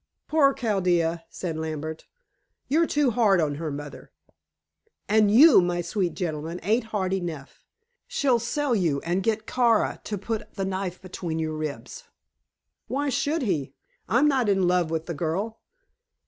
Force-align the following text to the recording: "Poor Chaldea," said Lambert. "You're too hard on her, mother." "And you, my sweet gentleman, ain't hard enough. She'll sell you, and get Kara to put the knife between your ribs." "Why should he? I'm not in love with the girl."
"Poor 0.27 0.51
Chaldea," 0.51 1.25
said 1.29 1.57
Lambert. 1.57 2.07
"You're 2.67 2.87
too 2.87 3.11
hard 3.11 3.39
on 3.39 3.53
her, 3.61 3.69
mother." 3.69 4.11
"And 5.07 5.29
you, 5.29 5.61
my 5.61 5.81
sweet 5.81 6.15
gentleman, 6.15 6.59
ain't 6.63 6.85
hard 6.85 7.13
enough. 7.13 7.63
She'll 8.07 8.39
sell 8.39 8.73
you, 8.75 8.99
and 9.01 9.21
get 9.21 9.45
Kara 9.45 10.01
to 10.05 10.17
put 10.17 10.55
the 10.55 10.65
knife 10.65 10.99
between 11.03 11.37
your 11.37 11.53
ribs." 11.55 12.05
"Why 12.87 13.09
should 13.09 13.43
he? 13.43 13.75
I'm 14.09 14.27
not 14.27 14.49
in 14.49 14.67
love 14.67 14.89
with 14.89 15.05
the 15.05 15.13
girl." 15.13 15.61